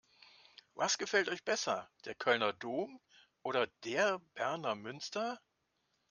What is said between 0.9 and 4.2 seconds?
gefällt euch besser: Der Kölner Dom oder der